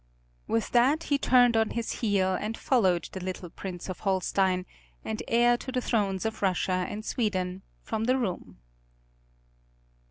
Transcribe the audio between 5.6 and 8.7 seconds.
the thrones of Russia and Sweden, from the room.